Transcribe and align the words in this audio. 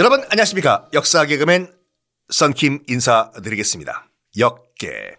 여러분 0.00 0.24
안녕하십니까 0.30 0.88
역사 0.94 1.26
개그맨 1.26 1.74
썬킴 2.30 2.84
인사드리겠습니다. 2.88 4.08
역계 4.38 5.18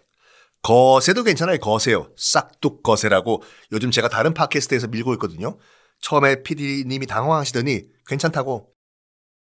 거세도 0.60 1.22
괜찮아요 1.22 1.58
거세요 1.58 2.10
싹둑 2.16 2.82
거세라고 2.82 3.44
요즘 3.70 3.92
제가 3.92 4.08
다른 4.08 4.34
팟캐스트에서 4.34 4.88
밀고 4.88 5.12
있거든요. 5.12 5.56
처음에 6.00 6.42
PD님이 6.42 7.06
당황하시더니 7.06 7.84
괜찮다고 8.08 8.72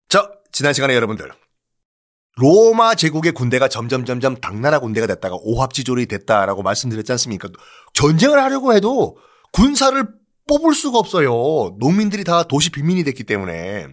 자 0.10 0.32
지난 0.52 0.74
시간에 0.74 0.94
여러분들 0.94 1.32
로마 2.38 2.94
제국의 2.94 3.32
군대가 3.32 3.68
점점 3.68 4.06
점점 4.06 4.36
당나라 4.36 4.78
군대가 4.78 5.08
됐다가 5.08 5.38
오합지졸이 5.42 6.06
됐다라고 6.06 6.62
말씀드렸지 6.62 7.14
않습니까? 7.14 7.50
전쟁을 7.94 8.40
하려고 8.40 8.76
해도 8.76 9.18
군사를 9.54 10.08
뽑을 10.48 10.76
수가 10.76 11.00
없어요. 11.00 11.78
농민들이 11.80 12.24
다 12.24 12.44
도시 12.44 12.70
빈민이 12.70 13.04
됐기 13.04 13.24
때문에 13.24 13.88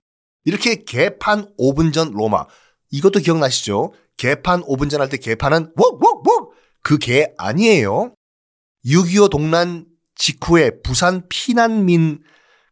이렇게 0.48 0.82
개판 0.82 1.54
5분 1.58 1.92
전 1.92 2.10
로마 2.12 2.46
이것도 2.90 3.20
기억나시죠? 3.20 3.92
개판 4.16 4.62
5분 4.62 4.88
전 4.90 5.00
할 5.02 5.10
때 5.10 5.18
개판은 5.18 5.74
웍웍웍 5.76 6.52
그 6.82 6.98
개 6.98 7.26
아니에요. 7.36 8.14
6.25 8.86 9.28
동란 9.30 9.84
직후에 10.14 10.80
부산 10.82 11.22
피난민 11.28 12.22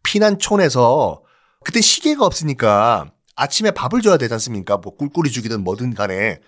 피난촌에서 0.05 1.23
그때 1.65 1.83
시계가 1.83 2.25
없으니까 2.25 3.13
아침에 3.35 3.73
밥을 3.73 4.01
줘야 4.01 4.17
되지 4.17 4.33
않습니까? 4.35 4.79
뭐 4.79 4.97
꿀꿀이 4.97 5.31
주기든 5.31 5.63
뭐든 5.63 5.93
간에 5.95 6.41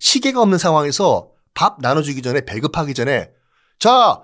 시계가 0.00 0.40
없는 0.42 0.58
상황에서 0.58 1.30
밥 1.54 1.76
나눠주기 1.80 2.20
전에 2.22 2.40
배급하기 2.40 2.94
전에 2.94 3.30
자, 3.78 4.20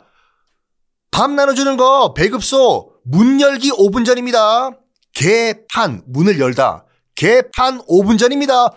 밥 1.13 1.31
나눠주는 1.31 1.77
거 1.77 2.13
배급소 2.15 2.91
문 3.05 3.41
열기 3.41 3.71
5분 3.71 4.05
전입니다. 4.05 4.71
개판 5.15 6.03
문을 6.07 6.39
열다. 6.39 6.85
개판 7.15 7.79
5분 7.87 8.19
전입니다. 8.19 8.71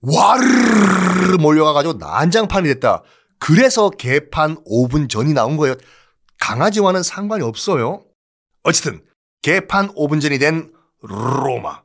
와르르 0.00 1.36
몰려가가지고 1.38 1.94
난장판이 1.94 2.68
됐다. 2.68 3.02
그래서 3.38 3.90
개판 3.90 4.56
5분 4.64 5.08
전이 5.08 5.34
나온 5.34 5.56
거예요. 5.56 5.76
강아지와는 6.40 7.02
상관이 7.02 7.42
없어요. 7.42 8.04
어쨌든 8.62 9.04
개판 9.42 9.94
5분 9.94 10.20
전이 10.20 10.38
된 10.38 10.72
로마. 11.02 11.82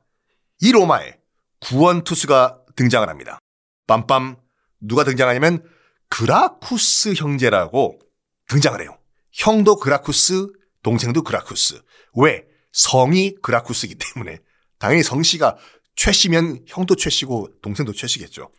이 0.61 0.71
로마에 0.71 1.17
구원 1.59 2.03
투수가 2.03 2.59
등장을 2.75 3.07
합니다. 3.07 3.39
빰빰 3.87 4.37
누가 4.79 5.03
등장하냐면 5.03 5.63
그라쿠스 6.09 7.13
형제라고 7.15 7.99
등장을 8.47 8.79
해요. 8.81 8.97
형도 9.31 9.77
그라쿠스, 9.77 10.47
동생도 10.83 11.23
그라쿠스. 11.23 11.81
왜? 12.15 12.50
성이 12.71 13.35
그라쿠스이기 13.41 13.95
때문에 13.95 14.39
당연히 14.79 15.03
성씨가 15.03 15.57
최 15.95 16.11
씨면 16.11 16.65
형도 16.67 16.95
최 16.95 17.09
씨고 17.09 17.49
동생도 17.61 17.93
최 17.93 18.07
씨겠죠. 18.07 18.49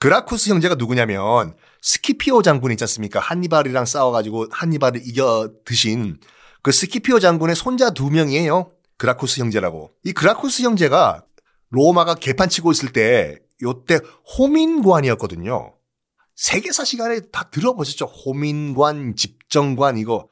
그라쿠스 0.00 0.50
형제가 0.50 0.76
누구냐면 0.76 1.56
스키피오 1.82 2.42
장군 2.42 2.70
있지 2.72 2.84
않습니까? 2.84 3.18
한니발이랑 3.20 3.84
싸워가지고 3.84 4.46
한니발을 4.50 5.00
이겨 5.04 5.50
드신 5.64 6.18
그 6.62 6.70
스키피오 6.70 7.18
장군의 7.18 7.56
손자 7.56 7.90
두 7.90 8.10
명이에요. 8.10 8.70
그라쿠스 8.96 9.40
형제라고. 9.40 9.92
이 10.04 10.12
그라쿠스 10.12 10.62
형제가 10.62 11.24
로마가 11.70 12.14
개판치고 12.16 12.70
있을 12.72 12.92
때 12.92 13.38
요때 13.62 13.98
호민관이었거든요. 14.38 15.74
세계사 16.36 16.84
시간에 16.84 17.20
다 17.32 17.50
들어보셨죠? 17.50 18.06
호민관, 18.06 19.16
집정관 19.16 19.98
이거. 19.98 20.28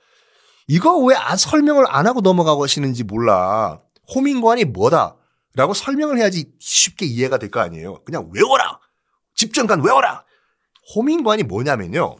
이거 0.68 0.96
왜안 0.98 1.36
설명을 1.36 1.84
안 1.88 2.06
하고 2.06 2.20
넘어가고 2.20 2.62
하시는지 2.64 3.04
몰라. 3.04 3.80
호민관이 4.14 4.64
뭐다? 4.64 5.16
라고 5.54 5.74
설명을 5.74 6.18
해야지 6.18 6.52
쉽게 6.58 7.06
이해가 7.06 7.38
될 7.38 7.50
거 7.50 7.60
아니에요. 7.60 8.02
그냥 8.04 8.28
외워라! 8.32 8.78
집정관 9.34 9.82
외워라! 9.82 10.24
호민관이 10.94 11.44
뭐냐면요. 11.44 12.16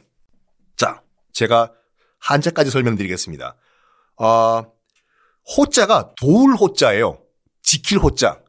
자, 0.77 1.03
제가 1.33 1.73
한자까지 2.19 2.71
설명드리겠습니다. 2.71 3.57
어, 4.19 4.63
호자가 5.57 6.13
도울 6.17 6.55
호자예요. 6.57 7.21
지킬 7.63 7.99
호자. 7.99 8.41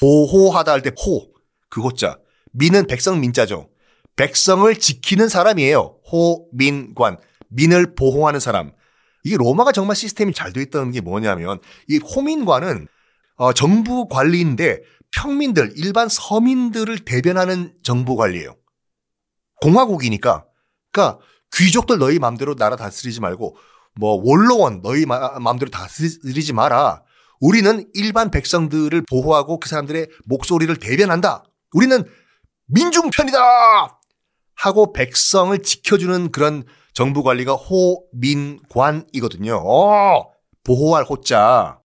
보호하다 0.00 0.72
할 0.72 0.82
때 0.82 0.90
호. 1.04 1.32
그 1.68 1.80
호자. 1.80 2.18
민은 2.52 2.86
백성 2.86 3.20
민자죠. 3.20 3.68
백성을 4.16 4.74
지키는 4.78 5.28
사람이에요. 5.28 5.98
호민관. 6.10 7.18
민을 7.48 7.94
보호하는 7.94 8.40
사람. 8.40 8.72
이게 9.26 9.36
로마가 9.36 9.72
정말 9.72 9.96
시스템이 9.96 10.32
잘 10.32 10.52
돼 10.52 10.62
있다는 10.62 10.92
게 10.92 11.00
뭐냐면 11.00 11.58
이 11.88 11.98
호민관은 11.98 12.86
어, 13.34 13.52
정부 13.52 14.06
관리인데 14.08 14.80
평민들, 15.16 15.72
일반 15.76 16.08
서민들을 16.08 17.00
대변하는 17.00 17.74
정부 17.82 18.16
관리예요. 18.16 18.56
공화국이니까. 19.62 20.44
그러니까 20.92 21.18
귀족들 21.54 21.98
너희 21.98 22.18
마음대로 22.18 22.54
나라 22.54 22.76
다스리지 22.76 23.20
말고 23.20 23.56
뭐 23.98 24.20
원로원 24.22 24.80
너희 24.82 25.06
마음대로 25.06 25.70
다스리지 25.70 26.52
마라. 26.52 27.02
우리는 27.40 27.88
일반 27.94 28.30
백성들을 28.30 29.02
보호하고 29.08 29.58
그 29.58 29.68
사람들의 29.68 30.08
목소리를 30.26 30.74
대변한다. 30.76 31.44
우리는 31.72 32.04
민중 32.66 33.10
편이다! 33.10 34.00
하고 34.54 34.92
백성을 34.92 35.58
지켜주는 35.62 36.30
그런 36.30 36.64
정부 36.96 37.22
관리가 37.22 37.52
호민관이거든요. 37.52 39.56
어, 39.56 40.32
보호할 40.64 41.04
호자. 41.04 41.78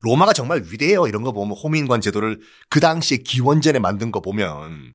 로마가 0.00 0.32
정말 0.32 0.64
위대해요. 0.68 1.06
이런 1.06 1.22
거 1.22 1.30
보면 1.30 1.56
호민관 1.56 2.00
제도를 2.00 2.40
그 2.68 2.80
당시에 2.80 3.18
기원전에 3.18 3.78
만든 3.78 4.10
거 4.10 4.20
보면 4.20 4.92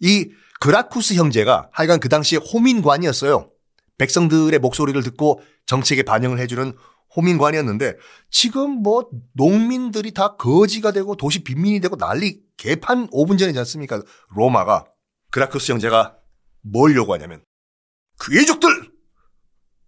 이 0.00 0.32
그라쿠스 0.58 1.14
형제가 1.14 1.68
하여간 1.72 2.00
그 2.00 2.08
당시에 2.08 2.40
호민관이었어요. 2.52 3.52
백성들의 3.96 4.58
목소리를 4.58 5.00
듣고 5.04 5.40
정책에 5.66 6.02
반영을 6.02 6.40
해주는 6.40 6.76
호민관이었는데 7.14 7.94
지금 8.28 8.82
뭐 8.82 9.08
농민들이 9.34 10.12
다 10.12 10.34
거지가 10.34 10.90
되고 10.90 11.14
도시 11.14 11.44
빈민이 11.44 11.78
되고 11.78 11.94
난리 11.94 12.40
개판 12.56 13.10
5분 13.10 13.38
전이지 13.38 13.56
않습니까? 13.60 14.02
로마가 14.34 14.86
그라쿠스 15.30 15.70
형제가 15.70 16.16
뭘 16.62 16.96
요구하냐면 16.96 17.44
귀족들 18.28 18.90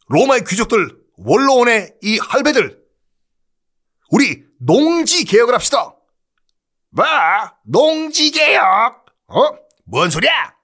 로마의 0.09 0.45
귀족들 0.45 0.97
원로원의 1.17 1.95
이 2.03 2.19
할배들 2.19 2.83
우리 4.11 4.45
농지 4.59 5.25
개혁을 5.25 5.55
합시다. 5.55 5.95
뭐? 6.91 7.05
농지 7.65 8.31
개혁? 8.31 9.07
어? 9.29 9.41
뭔 9.85 10.11
소리야? 10.11 10.55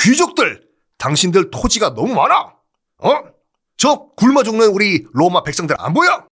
귀족들 0.00 0.68
당신들 0.98 1.50
토지가 1.50 1.94
너무 1.94 2.14
많아. 2.14 2.54
어? 2.98 3.38
저 3.76 4.10
굶어 4.16 4.42
죽는 4.42 4.68
우리 4.68 5.04
로마 5.12 5.42
백성들 5.42 5.76
안 5.78 5.94
보여? 5.94 6.26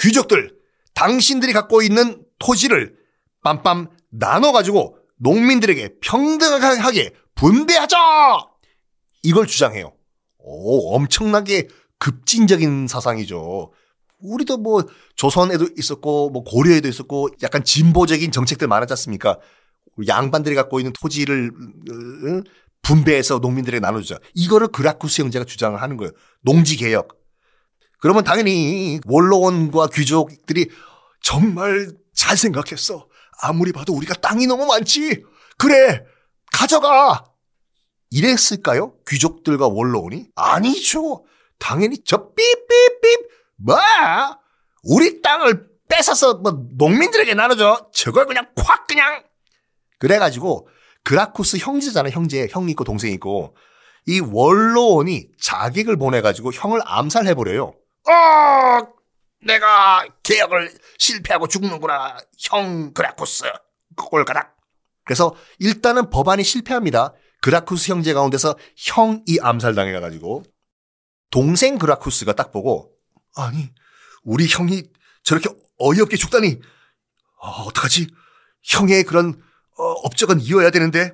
귀족들, 0.00 0.56
당신들이 0.94 1.52
갖고 1.52 1.82
있는 1.82 2.24
토지를 2.38 2.96
빰빰 3.44 3.90
나눠가지고 4.10 4.98
농민들에게 5.18 5.96
평등하게 6.00 7.14
분배하자! 7.34 8.51
이걸 9.22 9.46
주장해요. 9.46 9.92
오, 10.38 10.94
엄청나게 10.94 11.68
급진적인 11.98 12.88
사상이죠. 12.88 13.72
우리도 14.18 14.58
뭐 14.58 14.84
조선에도 15.16 15.68
있었고 15.76 16.30
뭐 16.30 16.44
고려에도 16.44 16.88
있었고 16.88 17.30
약간 17.42 17.64
진보적인 17.64 18.32
정책들 18.32 18.68
많았지 18.68 18.92
않습니까? 18.92 19.38
양반들이 20.06 20.54
갖고 20.54 20.80
있는 20.80 20.92
토지를 20.92 21.52
분배해서 22.82 23.38
농민들에게 23.38 23.80
나눠주자. 23.80 24.18
이거를 24.34 24.68
그라쿠스 24.68 25.22
형제가 25.22 25.44
주장을 25.44 25.80
하는 25.80 25.96
거예요. 25.96 26.12
농지 26.40 26.76
개혁. 26.76 27.20
그러면 28.00 28.24
당연히 28.24 29.00
원로원과 29.06 29.88
귀족들이 29.92 30.68
정말 31.20 31.92
잘 32.14 32.36
생각했어. 32.36 33.06
아무리 33.40 33.72
봐도 33.72 33.92
우리가 33.92 34.14
땅이 34.14 34.46
너무 34.46 34.66
많지. 34.66 35.22
그래, 35.56 36.04
가져가. 36.52 37.24
이랬을까요? 38.12 38.94
귀족들과 39.08 39.68
원로원이? 39.68 40.28
아니죠. 40.36 41.24
당연히 41.58 41.96
저 42.04 42.28
삐삐삐 42.32 43.16
뭐? 43.56 43.76
우리 44.84 45.22
땅을 45.22 45.68
뺏어서 45.88 46.34
뭐 46.34 46.66
농민들에게 46.76 47.32
나눠줘. 47.34 47.90
저걸 47.92 48.26
그냥 48.26 48.46
콱 48.54 48.86
그냥. 48.86 49.24
그래가지고 49.98 50.68
그라쿠스 51.04 51.58
형제잖아 51.58 52.10
형제 52.10 52.46
형 52.50 52.68
있고 52.68 52.84
동생 52.84 53.12
있고 53.12 53.56
이 54.06 54.20
원로원이 54.20 55.28
자객을 55.40 55.96
보내가지고 55.96 56.52
형을 56.52 56.80
암살해버려요. 56.84 57.62
어, 57.64 58.88
내가 59.44 60.04
개혁을 60.22 60.72
실패하고 60.98 61.46
죽는구나. 61.48 62.18
형 62.38 62.92
그라쿠스 62.92 63.44
꼴가락. 63.96 64.56
그래서 65.04 65.34
일단은 65.58 66.10
법안이 66.10 66.42
실패합니다. 66.44 67.14
그라쿠스 67.42 67.92
형제 67.92 68.14
가운데서 68.14 68.56
형이 68.76 69.38
암살당해가지고 69.40 70.44
동생 71.30 71.78
그라쿠스가 71.78 72.32
딱 72.32 72.52
보고 72.52 72.92
아니 73.36 73.70
우리 74.24 74.46
형이 74.46 74.84
저렇게 75.22 75.50
어이없게 75.78 76.16
죽다니 76.16 76.60
아, 77.42 77.48
어떡하지? 77.66 78.06
형의 78.62 79.02
그런 79.02 79.42
어, 79.76 79.82
업적은 80.04 80.40
이어야 80.40 80.70
되는데. 80.70 81.12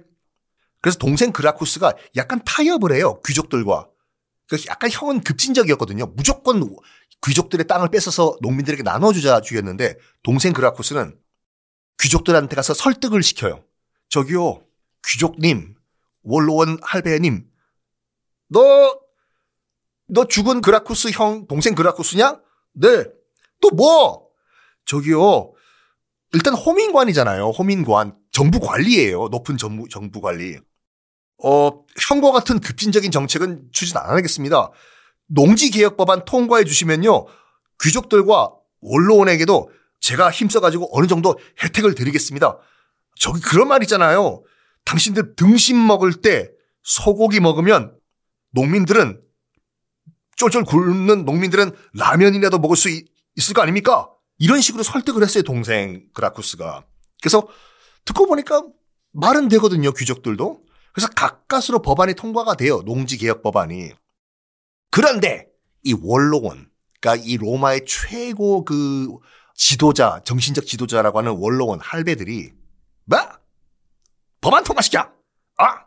그래서 0.80 0.98
동생 0.98 1.32
그라쿠스가 1.32 1.94
약간 2.16 2.40
타협을 2.44 2.92
해요 2.92 3.20
귀족들과. 3.26 3.88
그 4.48 4.56
약간 4.69 4.90
형은 4.90 5.22
급진적이었거든요. 5.22 6.06
무조건 6.14 6.76
귀족들의 7.26 7.66
땅을 7.66 7.88
뺏어서 7.90 8.36
농민들에게 8.42 8.82
나눠주자 8.82 9.40
주였는데 9.40 9.96
동생 10.22 10.52
그라쿠스는 10.52 11.19
귀족들한테 12.00 12.54
가서 12.54 12.74
설득을 12.74 13.22
시켜요. 13.22 13.64
저기요 14.08 14.64
귀족님 15.04 15.74
원로원 16.28 16.78
할배님 16.82 17.46
너 18.50 19.08
너 20.08 20.26
죽은 20.26 20.62
그라쿠스 20.62 21.10
형 21.10 21.46
동생 21.46 21.75
그라쿠스냐? 21.75 22.40
네. 22.75 23.04
또 23.60 23.70
뭐? 23.70 24.28
저기요. 24.86 25.52
일단 26.32 26.54
호민관이잖아요. 26.54 27.50
호민관. 27.50 28.16
정부 28.32 28.60
관리예요. 28.60 29.28
높은 29.28 29.56
정부, 29.58 29.88
정부 29.88 30.20
관리. 30.20 30.58
어, 31.42 31.84
형과 32.08 32.32
같은 32.32 32.58
급진적인 32.60 33.10
정책은 33.10 33.69
추진 33.72 33.96
안 33.98 34.10
하겠습니다. 34.10 34.70
농지개혁법안 35.26 36.24
통과해 36.24 36.64
주시면요. 36.64 37.26
귀족들과 37.82 38.54
원로원에게도 38.81 39.70
제가 40.00 40.31
힘써가지고 40.31 40.96
어느 40.96 41.06
정도 41.06 41.38
혜택을 41.62 41.94
드리겠습니다. 41.94 42.58
저기 43.16 43.40
그런 43.40 43.69
말 43.69 43.82
있잖아요. 43.82 44.42
당신들 44.84 45.36
등심 45.36 45.86
먹을 45.86 46.12
때 46.14 46.50
소고기 46.82 47.40
먹으면 47.40 47.96
농민들은 48.52 49.20
쫄쫄 50.36 50.64
굶는 50.64 51.25
농민들은 51.25 51.72
라면이라도 51.94 52.58
먹을 52.58 52.76
수 52.76 52.88
있, 52.88 53.06
있을 53.36 53.54
거 53.54 53.62
아닙니까? 53.62 54.10
이런 54.38 54.60
식으로 54.60 54.82
설득을 54.82 55.22
했어요, 55.22 55.42
동생 55.42 56.08
그라쿠스가. 56.14 56.84
그래서 57.20 57.46
듣고 58.04 58.26
보니까 58.26 58.64
말은 59.12 59.48
되거든요, 59.48 59.92
귀족들도. 59.92 60.62
그래서 60.92 61.08
가까스로 61.14 61.82
법안이 61.82 62.14
통과가 62.14 62.54
돼요, 62.54 62.82
농지 62.82 63.19
개혁 63.19 63.42
법안이. 63.42 63.90
그런데 64.90 65.48
이 65.82 65.94
원로원, 66.00 66.70
그러니까 67.00 67.24
이 67.26 67.36
로마의 67.36 67.84
최고 67.86 68.64
그 68.64 69.08
지도자, 69.54 70.20
정신적 70.24 70.66
지도자라고 70.66 71.19
하는 71.19 71.32
원로원 71.32 71.81
할배들이 71.81 72.52
뭐? 73.04 73.19
법안 74.40 74.64
통과시켜? 74.64 75.00
아? 75.58 75.85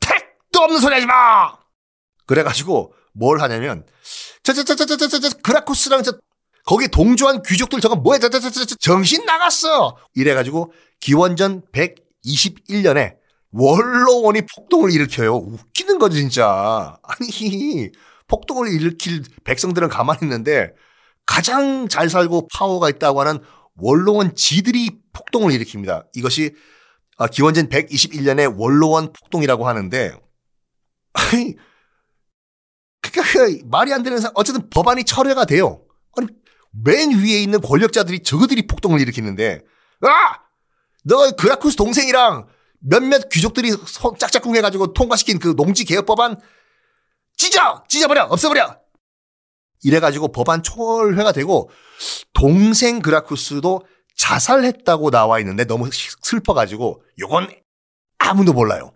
택도 0.00 0.60
없는 0.60 0.80
소리 0.80 0.94
하지 0.94 1.06
마! 1.06 1.56
그래가지고 2.26 2.94
뭘 3.12 3.40
하냐면 3.40 3.86
저저저저저저 4.42 5.38
그라쿠스랑 5.42 6.02
저 6.02 6.18
거기 6.64 6.88
동조한 6.88 7.42
귀족들 7.42 7.80
저거 7.80 7.96
뭐야 7.96 8.18
저저저 8.18 8.64
정신 8.80 9.24
나갔어 9.24 9.96
이래가지고 10.14 10.72
기원전 11.00 11.62
121년에 11.72 13.16
원로원이 13.50 14.42
폭동을 14.54 14.90
일으켜요 14.92 15.34
웃기는 15.34 15.98
거지 15.98 16.18
진짜 16.18 16.96
아니 17.02 17.90
폭동을 18.28 18.72
일으킬 18.72 19.22
백성들은 19.44 19.88
가만히 19.88 20.20
있는데 20.22 20.72
가장 21.26 21.88
잘 21.88 22.08
살고 22.08 22.48
파워가 22.54 22.88
있다고 22.88 23.20
하는 23.20 23.40
원로원 23.76 24.34
지들이 24.34 24.90
폭동을 25.12 25.52
일으킵니다 25.52 26.06
이것이 26.14 26.54
기원전 27.28 27.68
121년에 27.68 28.54
원로원 28.58 29.12
폭동이라고 29.12 29.66
하는데 29.66 30.14
아니 31.12 31.56
그러니까 33.00 33.66
말이 33.66 33.92
안 33.92 34.02
되는 34.02 34.18
상 34.18 34.32
어쨌든 34.34 34.68
법안이 34.70 35.04
철회가 35.04 35.44
돼요. 35.44 35.82
아니 36.16 36.28
맨 36.70 37.10
위에 37.10 37.42
있는 37.42 37.60
권력자들이 37.60 38.22
저그들이 38.22 38.66
폭동을 38.66 39.00
일으키는데 39.00 39.62
아! 40.02 40.40
너 41.04 41.30
그라쿠스 41.32 41.76
동생이랑 41.76 42.46
몇몇 42.80 43.28
귀족들이 43.28 43.70
짝짝꿍 44.18 44.56
해가지고 44.56 44.92
통과시킨 44.92 45.38
그 45.38 45.54
농지 45.54 45.84
개혁 45.84 46.06
법안 46.06 46.36
찢어! 47.36 47.84
찢어버려! 47.88 48.24
없애버려! 48.24 48.80
이래가지고 49.84 50.28
법안 50.28 50.62
초월회가 50.62 51.32
되고 51.32 51.70
동생 52.32 53.00
그라쿠스도 53.00 53.82
자살했다고 54.22 55.10
나와 55.10 55.40
있는데 55.40 55.64
너무 55.64 55.90
슬퍼가지고 55.90 57.02
요건 57.18 57.50
아무도 58.18 58.52
몰라요. 58.52 58.94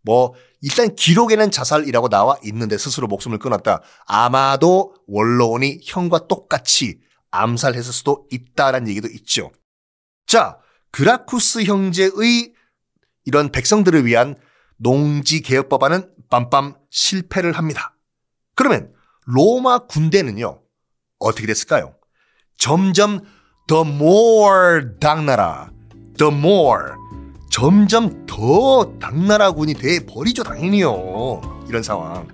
뭐 0.00 0.32
일단 0.62 0.96
기록에는 0.96 1.50
자살이라고 1.50 2.08
나와 2.08 2.36
있는데 2.44 2.78
스스로 2.78 3.06
목숨을 3.06 3.38
끊었다. 3.38 3.82
아마도 4.06 4.94
원로원이 5.06 5.80
형과 5.84 6.26
똑같이 6.26 7.00
암살했을 7.30 7.92
수도 7.92 8.26
있다라는 8.30 8.88
얘기도 8.88 9.08
있죠. 9.08 9.52
자, 10.26 10.56
그라쿠스 10.90 11.64
형제의 11.64 12.54
이런 13.26 13.52
백성들을 13.52 14.06
위한 14.06 14.36
농지 14.78 15.42
개혁 15.42 15.68
법안은 15.68 16.10
빰빰 16.30 16.78
실패를 16.88 17.52
합니다. 17.52 17.94
그러면 18.54 18.94
로마 19.26 19.80
군대는요. 19.80 20.62
어떻게 21.18 21.46
됐을까요? 21.46 21.94
점점 22.56 23.20
the 23.66 23.82
more 23.84 24.82
당나라, 25.00 25.70
the 26.18 26.32
more 26.32 26.92
점점 27.50 28.26
더 28.26 28.92
당나라군이 28.98 29.74
돼 29.74 30.04
버리죠 30.06 30.42
당연히요 30.42 31.40
이런 31.68 31.82
상황 31.82 32.26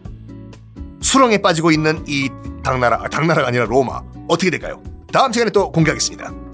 수렁에 1.00 1.38
빠지고 1.38 1.70
있는 1.70 2.04
이 2.06 2.30
당나라 2.62 2.98
당나라가 3.08 3.48
아니라 3.48 3.64
로마 3.64 4.00
어떻게 4.28 4.50
될까요? 4.50 4.82
다음 5.12 5.32
시간에 5.32 5.50
또 5.50 5.72
공개하겠습니다. 5.72 6.47